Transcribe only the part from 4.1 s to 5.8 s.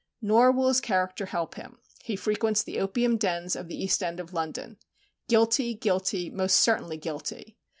of London. Guilty,